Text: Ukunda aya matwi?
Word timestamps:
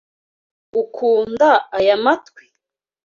Ukunda 0.81 1.49
aya 1.77 1.95
matwi? 2.03 2.45